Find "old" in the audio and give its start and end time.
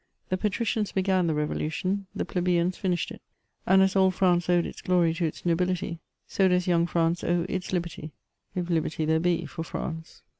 3.95-4.15